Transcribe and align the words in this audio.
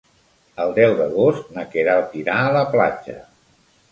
El 0.63 0.71
deu 0.77 0.93
d'agost 1.01 1.51
na 1.57 1.67
Queralt 1.75 2.17
irà 2.21 2.39
a 2.47 2.57
la 2.57 2.63
platja. 2.75 3.17